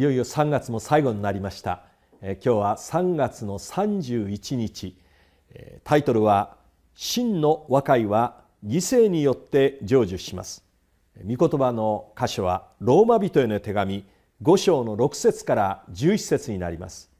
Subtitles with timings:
[0.00, 1.82] いよいよ3月も最後になりました。
[2.22, 4.96] えー今日は3月の31日
[5.50, 6.56] えータイトルは
[6.94, 10.64] 真の和解は犠牲によって成就します。
[11.22, 14.06] 御言葉の箇所はローマ人への手紙
[14.42, 17.10] 5章の6節から11節になります。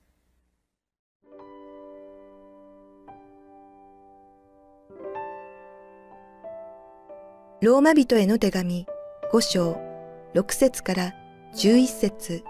[7.60, 8.86] ローマ人への手紙
[9.34, 9.78] 5章
[10.32, 11.12] 6節から
[11.54, 12.42] 11節。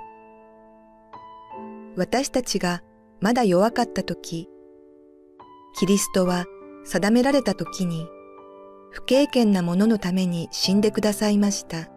[1.97, 2.83] 私たちが
[3.21, 4.49] まだ弱かった時、
[5.75, 6.47] キリストは
[6.85, 8.09] 定められた時に
[8.91, 11.91] 不経験な者のために死んでくださいました。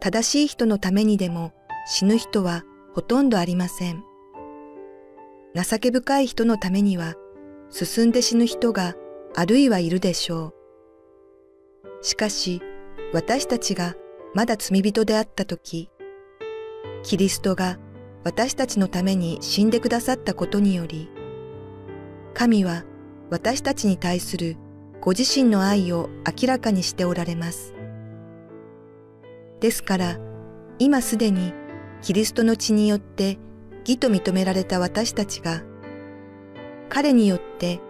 [0.00, 1.52] 正しい人のためにでも
[1.86, 4.04] 死ぬ人はほとんどありません。
[5.54, 7.14] 情け深い人のためには
[7.70, 8.94] 進んで死ぬ人が
[9.34, 10.52] あるいはいるでしょ
[12.00, 12.04] う。
[12.04, 12.60] しかし
[13.12, 13.94] 私たちが
[14.34, 15.90] まだ罪人であった時、
[17.02, 17.78] キリストが
[18.24, 21.10] 私たちのために死んでくださったことにより、
[22.32, 22.84] 神は
[23.30, 24.56] 私たちに対する
[25.00, 27.74] ご自身の愛を明らかにしておられます。
[29.60, 30.18] ですから、
[30.78, 31.52] 今すでに
[32.00, 33.38] キリストの血によって
[33.80, 35.62] 義と認められた私たちが、
[36.88, 37.80] 彼によって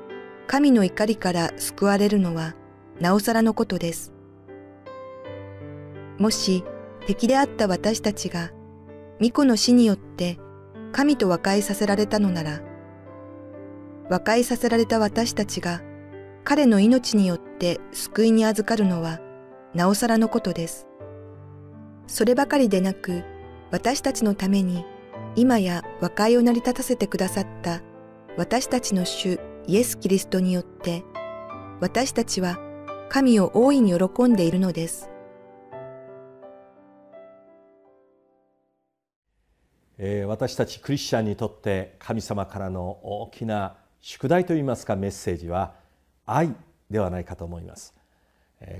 [0.48, 2.55] 神の怒りから救われるのは
[3.00, 4.12] なおさらのことです。
[6.18, 6.64] もし
[7.06, 8.50] 敵であった私たちが、
[9.20, 10.39] 巫女の死によって
[10.92, 12.61] 神と和解させられたのなら、
[14.11, 15.83] 和解させられた私たちが
[16.44, 19.20] 彼の命によって救いに預かるのは
[19.74, 20.86] なおさらのことです。
[22.06, 23.24] そればかりでなく、
[23.70, 24.84] 私たちのために
[25.36, 27.80] 今や和解を成り立たせてくださった
[28.36, 31.02] 私たちの主イエス・キリストによって、
[31.80, 32.58] 私たちは
[33.08, 35.10] 神を大いに喜んでいるのです。
[40.27, 45.74] 私たちクリスチャンにとって神様からの大きな宿題といいますかメッセージは
[46.27, 46.52] 愛
[46.90, 47.94] ではないかと思います。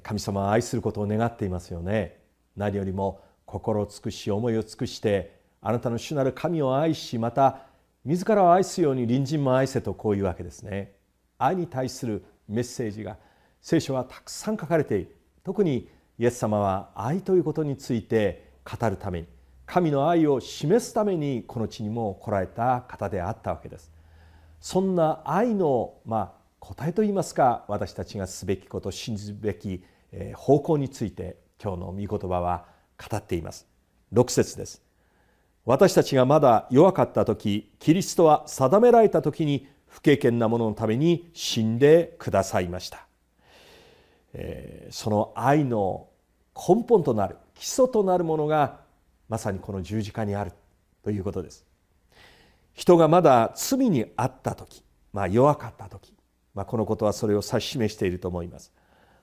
[0.03, 2.19] 神様は愛することを願っていますよね。
[2.56, 7.60] 何よりも心を尽くし思いを尽くしてあなたの主なる神を愛しまた
[8.04, 10.94] 自らを愛すように隣人も愛せとこういうわけですね。
[11.38, 13.19] 愛に対するメッセージが
[13.60, 15.16] 聖書はたくさん書かれている。
[15.44, 15.88] 特に
[16.19, 19.34] イエス様は愛ということについて語るために。
[19.66, 23.92] 神の愛を示すためにこの地にも来られた方であったわけです。
[24.60, 32.66] そんな愛のまあ答えといいますか私たちがすべきこと信じるべきえ方向について今日の御言葉は
[33.10, 33.66] 語っています。
[34.12, 34.82] 6節です。
[35.64, 43.06] 私たちがまだ弱かった時キリストは定められた時に不経験な者のために死んでくださいました、
[44.34, 46.08] えーその愛の
[46.54, 48.84] 根本となる基礎となるものが
[49.28, 50.52] まさにこの十字架にある
[51.02, 51.66] ということです。
[52.72, 56.12] 人がまだ罪にあった時、まあ、弱かった時、
[56.54, 58.72] まあ、このことはそれを指し示していると思います。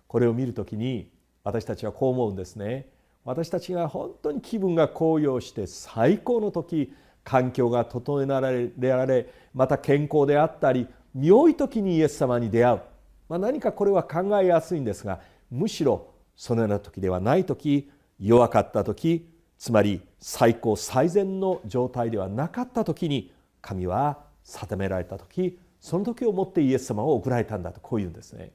[0.07, 1.09] これを見るときに
[1.43, 2.87] 私たちはこう思うんですね。
[3.23, 12.81] 私たちが本当に気分が高揚して最高の時環境が整えられられまた健康であったり良い時にイエス様に出会う、
[13.29, 15.19] まあ、何かこれは考えやすいんですが
[15.51, 19.29] むしろそのような時ではない時弱かった時
[19.61, 28.53] つまり最高最善の状態ではなかった時に神は定められた時その時をもってイエス様を送られたんだとこう言うんですね。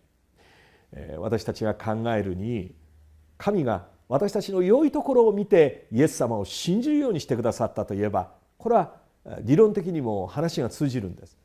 [1.18, 2.74] 私たちが考えるに
[3.38, 8.94] 神が私たちの良いところを見てイエス様を信じるようにしてくださったといえばこれは
[9.42, 11.38] 理論的にも話が通じるんです。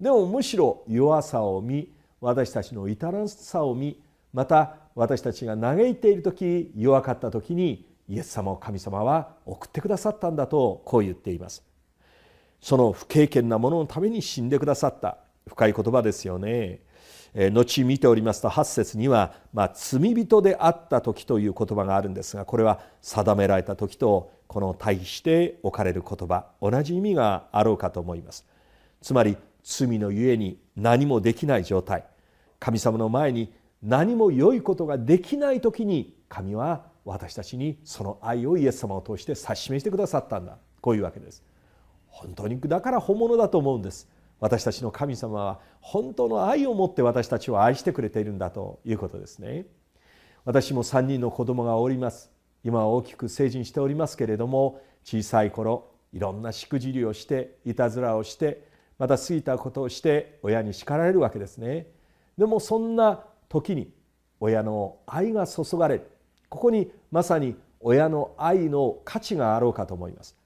[0.00, 4.00] でもむしろ弱さを見私たちの至らなさを見
[4.32, 11.62] また私たちが嘆いている時弱かった時にイエス様を神様は送ってくださったんだとこう言っています。
[12.60, 16.80] その不経験なもののために死んでくださった深い言葉ですよね。
[17.34, 28.46] え後見ておりますと8節には、まあ、罪人であった時という言葉があるんですがこれは定められた時とこの対比して置かれる言葉同じ意味があろうかと思います。
[29.02, 32.04] つまり罪のゆえに何もできない状態
[32.58, 33.52] 神様の前に
[33.82, 40.58] 何も良いことができない時に神は私たちにその愛をイエス様を通して指し示してくださったんだ。
[40.80, 41.42] こういうわけです。
[42.08, 44.08] 本当にだから本物だと思うんです。
[44.40, 49.66] 私たちの神様は本当の愛を持って私たちを愛してくれているんだということですね。
[50.44, 52.30] 私も3人の子供がおります。
[52.64, 58.66] 今は大きく成人しておりますけれども小さい頃いろんなしくじりをしていたずらをして
[58.98, 61.86] また過ぎたことをして親に叱られるわけですね。
[62.36, 63.92] でもそんな時に
[64.40, 66.10] 親の愛が注がれる
[66.48, 70.36] ここにまさに親の愛の価値があろうかと思います。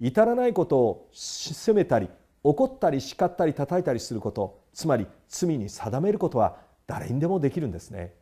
[0.00, 2.08] 至らないことを責めたり
[2.42, 6.56] 怒ったり叱ったり叩いたりすることつまり罪に定めることは
[6.86, 8.14] 誰にでもできるんですね。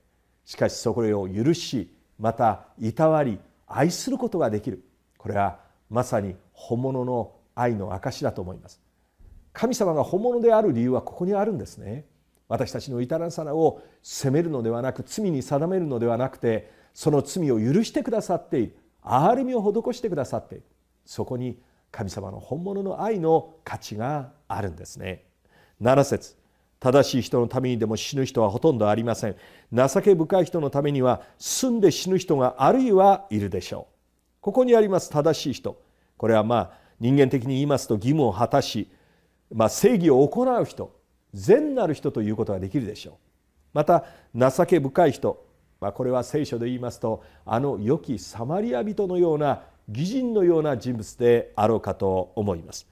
[0.44, 4.82] しかしそれを許しまたいたわり愛することができる。
[5.18, 5.60] これは
[5.90, 8.80] まさに本物の愛の証だと思います。
[9.52, 12.06] 神様が本物である理由はここにあるんですね。
[12.48, 18.76] 私たちの至らさなを責めるのではなく罪に定めるのではなくてその罪を許してくださっている。
[19.04, 20.64] 憐れみを施してくださっている。
[21.06, 21.56] そこに
[21.92, 25.24] 神様の本物の愛の価値があるんですね。
[25.80, 26.34] 7節。
[26.80, 29.36] 正しい人のためにでも死ぬ人はほとんどありません。
[29.72, 33.94] 情け深い人のためには住んで死ぬ人があるいはいるでしょう。
[34.40, 35.08] ここにあります。
[35.08, 35.80] 正しい人。
[36.16, 38.90] これはまあ人間的に言いますと義務を果たし、
[39.54, 40.92] まあ、正義を行う人。
[41.32, 43.14] 善なる人ということができるでしょう。
[43.72, 44.04] また
[44.34, 45.46] 情け深い人、
[45.80, 52.86] まあ、これは聖書で言いますとあの良きサマリア人のような義人のような人物であろうかと思います。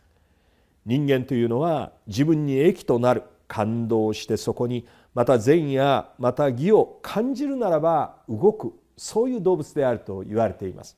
[0.86, 10.96] 人間というのは自分に益となる感動してそこにまた善やまた義を感じるならば動くそういう動物であると言われています。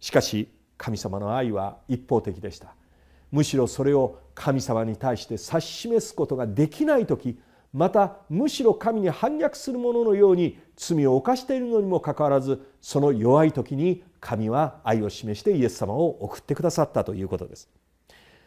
[0.00, 2.74] しかし神様の愛は一方的でした。
[3.30, 7.38] むしろそれを神様に対して指し示すことができない時
[7.72, 17.68] またむしろ神に反逆する者のように罪を犯しているのにもかかわらずその弱い時に神は愛を示してイエス様を送ってくださったということです。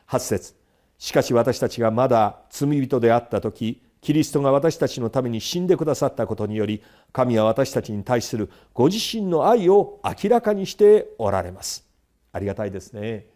[0.07, 0.55] 8節。
[0.97, 6.83] しかし私たちがまだ罪人であった時キリストが私たちのために死んでくださったことにより
[7.13, 11.85] 神は私たちに対するご自身の愛を明らかにしておられます。
[12.33, 13.27] ありがたいですね。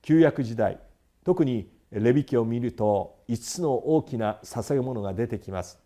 [0.00, 0.78] 旧約時代
[1.24, 5.78] 特にレビ記を見ると5つの大きな捧げ物が出てきます。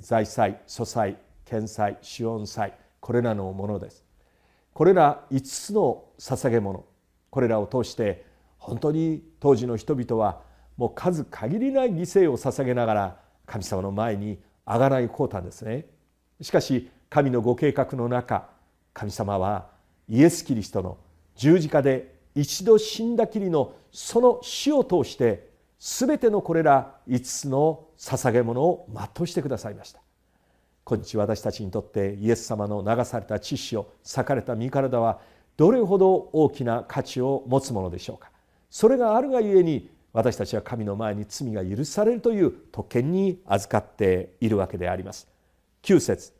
[0.00, 4.04] 財祭祖祭献祭主恩祭これらのものです。
[4.74, 6.84] これら5つの捧げ物
[7.30, 8.24] これらを通して
[8.58, 10.42] 本当に当時の人々は
[10.76, 15.86] もう数限りない犠牲を捧げながら神様の前にあがないこうたんですね。
[16.40, 18.48] しかし神のご計画の中
[18.94, 19.70] 神様は
[20.08, 20.98] イエス・キリストの
[21.36, 30.00] 十字架で一度死んだきりのその死を通して全てのこれら5つの捧げ物を全うしてくださいました。
[30.84, 35.20] 今日私たちにとってイエス様の流された血潮裂かれた身体は
[35.56, 38.30] どれほど大きな価値を持つものでしょうか。
[38.70, 45.28] それがあるがゆえに私たちは神の前に罪が許されるという特権に預かっているわけであります。
[45.82, 46.32] 9節。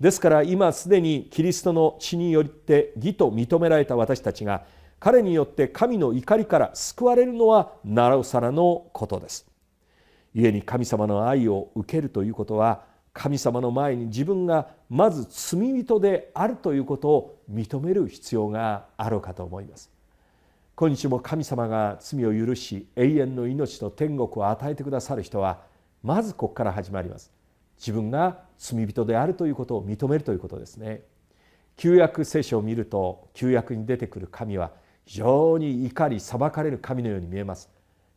[0.00, 4.64] ですから今すでにキリストの血によって義と認められた私たちが
[4.98, 9.46] 彼によって神の怒りから救われるのはなおさらのことです。
[10.34, 19.90] 故に神様の愛を受けるということは神様の前に自分がまず罪人であるということを認める必要があろうかと思います。
[20.76, 25.62] 今日も神様が罪を許し永遠の命と天国を与えてくださる人は
[26.02, 27.32] まずここから始まります。
[27.78, 31.02] 自分が罪人であるということを認めるということですね。
[31.78, 34.72] 旧約聖書を見ると旧約に出てくる神は
[35.06, 37.70] 非常に怒り裁かれる神のように見えます。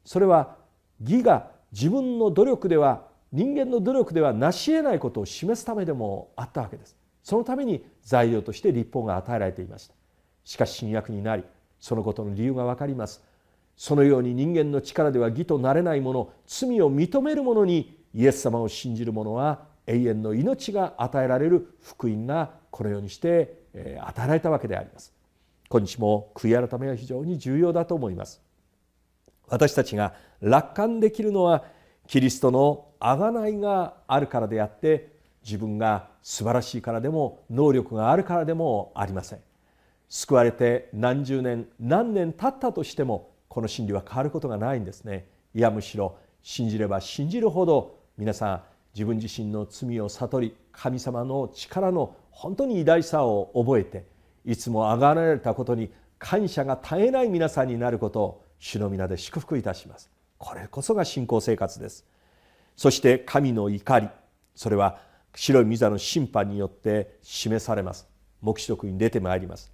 [0.03, 0.58] それは
[1.01, 6.98] 義が自分の努力では人間の努力では成し得ないことを示すためでもあったわけです。
[7.24, 9.93] そのために材料として立法が与えられていました。
[10.43, 11.43] しかし新約になり
[11.79, 13.24] そのことの理由が分かります。
[13.77, 23.62] そのように人間の力では義となれないもの罪を認める者にイエス様を信じる者は永遠の命が与えられる福音がこのようにして
[24.01, 25.18] 与えられたわけであります。
[25.69, 28.41] 今日も悔い改めは非常に重要だと思います。
[29.47, 31.63] 私たちが楽観できるのは
[32.07, 39.39] キリストの贖いがあるからであって自分が素晴らしいからでも能力があるからでもありません。
[40.09, 45.27] 救われて何十年何年経ったとしてもこの真理は変わることがないんですね。
[45.53, 48.63] いやむしろ信じれば信じるほど皆さん
[48.95, 54.05] 自分自身の罪を悟り神様の力の本当に偉大さを覚えて
[54.46, 60.10] いつもあがられたことに感謝が絶えない皆さんになることを主の皆で祝福いたします。
[60.38, 62.05] これこそが信仰生活です。
[62.75, 64.10] そして神の怒り。
[64.55, 65.00] それは
[65.36, 68.08] 白い御座の審判によって示されます。
[68.41, 69.72] 黙示録に出てまいります。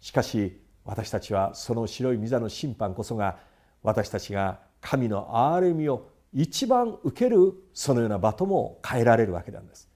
[0.00, 3.38] しかし私たちはその白い御座の審判こそが
[3.82, 9.88] 私たちが神の憐れみを一番受けるそのような場とも変えられるわけなんです。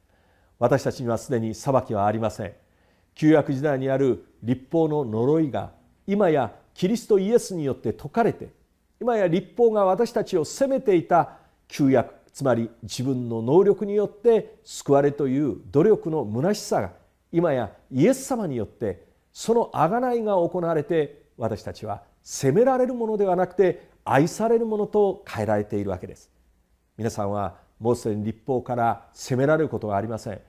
[0.59, 2.55] 私たちにはすでに裁きはありません。
[3.17, 5.73] 旧約時代にある立法の呪いが
[6.07, 8.51] 今やキリストイエスによって解かれて
[9.01, 16.93] 今や立法が私たちを責めていた旧約つまり自分の能力によって救われという努力の虚しさが
[17.33, 26.31] 今やイエス様によってその贖いが行われて私たちは責められるものではなくて愛されるものと変えられているわけです。
[26.97, 30.41] 皆さんはもうすでに立法から責められることがありません。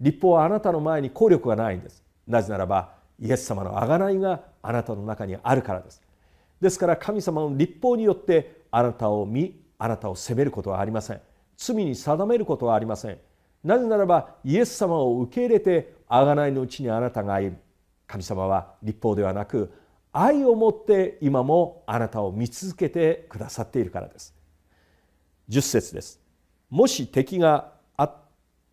[0.00, 2.02] 立法はあなたの前に効力がないんです。
[2.26, 6.02] なぜならばイエス様の贖いがあなたの中にあるからです。
[6.60, 11.20] ですから神様の立法によってあなたを見あなたを責めることはありません。
[11.56, 13.18] 罪に定めることはありません。
[13.64, 17.58] なぜならばイエス様を受け入れて贖いのうちにあなたが歩む
[18.06, 19.72] 神様は立法ではなく
[20.12, 24.34] 愛をもって今もあなたを見続けてくださっているからです。
[25.48, 26.20] 10節です。
[26.68, 27.72] もし敵が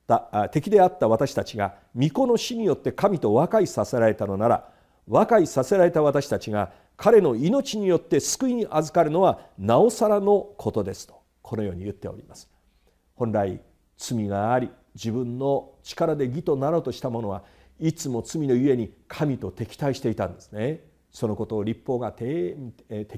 [0.07, 4.69] た敵であった私たちが御子の死によって神と和解させられたのなら
[5.07, 12.49] 和解させられた私たちが彼の命によって救いに預かるのはなおさらのことですとこのように言っております。
[13.15, 13.61] 本来
[13.97, 17.43] 罪があり自分の力で義となろうとした者は
[17.79, 20.81] いつも罪のゆえに神と敵対していたんですね。
[21.11, 22.55] そのことを立法が的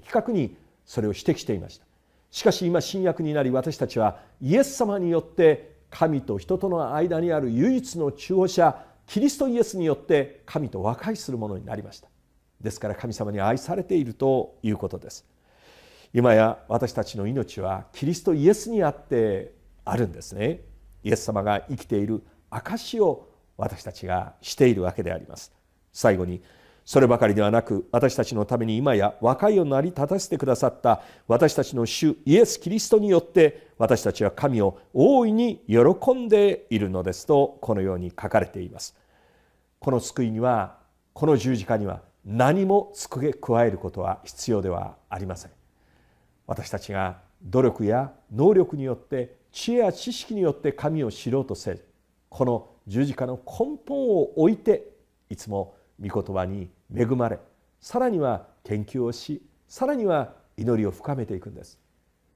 [0.10, 1.86] 確にそれを指摘していました。
[2.31, 12.08] しかし今新約になり私たちはイエス様によって神と人との間にある唯一の中保者キリストイエスによって神と和解するものになりました。
[12.62, 15.25] ですから神様に愛されているということです。
[16.13, 19.53] 今や私たちの命はキリストイエスにあって
[19.86, 20.62] あるんですね。
[21.03, 25.51] イエス様が生きている証を私たちがしているわけであります。
[25.91, 26.41] 最後に
[26.89, 38.98] そればかりではなく私たちのために今や和解を成り立たせてくださった私たちの主イエス・キリストによって私たちは神を大いに喜んでいるのですとこのように書かれています。
[39.77, 40.77] この救いには
[41.13, 45.51] この十字架には何も付け加えることは必要ではありません。
[46.48, 51.86] 私たちが努力や能力によって知恵や知識によって神を知ろうとせず
[52.29, 54.88] この十字架の根本を置いて
[55.29, 57.39] いつも御言葉に恵まれ
[57.79, 61.79] さらには研究をしさらには祈りを深めていくんです。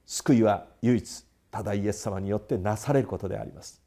[0.05, 3.81] 救いは唯一ただイエス様によってなされることであります。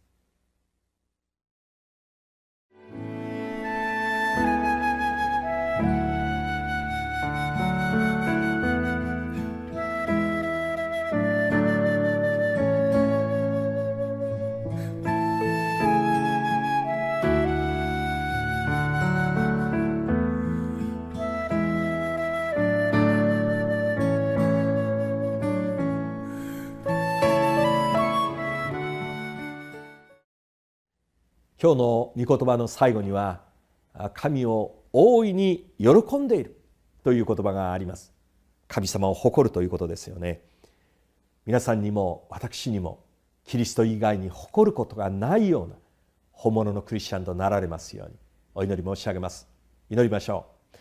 [31.58, 33.40] 今日の御言葉の最後には
[34.12, 36.60] 神を大いに喜んでいる
[37.02, 38.12] という言葉があります。
[38.68, 40.42] 神様を誇るということですよね。
[41.46, 43.04] 皆さんにも私にも
[43.46, 45.76] キリスト以外に誇ることがないような
[46.30, 48.16] 本物のクリスチャンとなられますように
[48.54, 49.48] お祈り申し上げます。
[49.88, 50.44] 祈りましょ
[50.74, 50.76] う。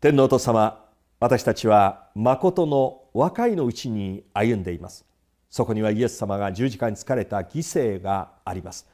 [0.00, 0.84] 天皇と様
[1.18, 5.04] 私たちは誠の和解のうちに歩んでいます。
[5.50, 8.93] そこにはイエス様が十字架に疲れた犠牲があります。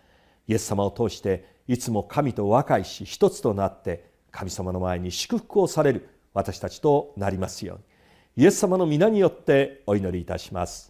[0.51, 7.77] イエス様を通していつも神と和解し一つとなって神様の前に祝福をされる私たちとなりますよう
[8.41, 10.90] にイエス様の皆によってお祈りいたします。